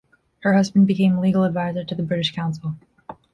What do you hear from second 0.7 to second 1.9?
became legal adviser